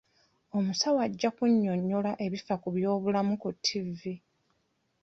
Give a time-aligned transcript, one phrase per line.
[0.57, 4.13] Omusawo ajja kunyonnyola ebifa ku by'obulamu ku ttivvi.